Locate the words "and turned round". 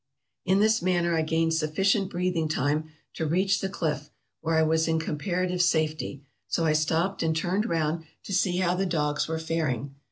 7.21-8.05